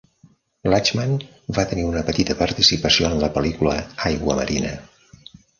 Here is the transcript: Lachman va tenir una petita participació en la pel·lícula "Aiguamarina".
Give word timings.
Lachman 0.73 1.13
va 1.57 1.65
tenir 1.73 1.83
una 1.91 2.03
petita 2.09 2.37
participació 2.41 3.13
en 3.13 3.21
la 3.25 3.31
pel·lícula 3.39 3.77
"Aiguamarina". 4.11 4.77